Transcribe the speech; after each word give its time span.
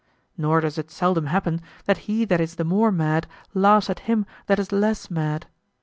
Nor 0.35 0.61
does 0.61 0.79
it 0.79 0.89
seldom 0.89 1.27
happen 1.27 1.61
that 1.85 1.99
he 2.09 2.25
that 2.25 2.41
is 2.41 2.55
the 2.55 2.63
more 2.63 2.91
mad, 2.91 3.27
laughs 3.53 3.87
at 3.87 3.99
him 4.09 4.25
that 4.47 4.57
is 4.57 4.71
less 4.71 5.11
mad. 5.11 5.45